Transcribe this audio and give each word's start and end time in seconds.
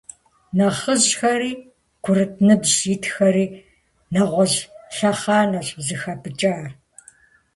Нэхъыжьхэри 0.57 1.51
курыт 2.03 2.33
ныбжьым 2.47 2.89
итхэри 2.95 3.45
нэгъуэщӀ 4.13 4.59
лъэхъэнэщ 4.95 5.67
зыхапӀыкӀар. 5.85 6.65